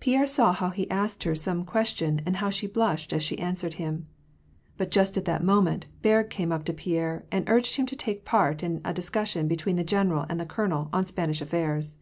[0.00, 3.72] Pierre saw how he asked her some question, and how she blushed as she answered
[3.80, 4.06] him.
[4.76, 5.86] But just at that moment.
[6.02, 9.76] Berg came up to Pierre, and urged him to take part in a discussion between
[9.76, 11.96] the general and the colonel, on Spanish affairs.